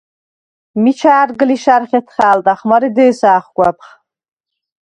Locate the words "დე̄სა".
2.95-3.29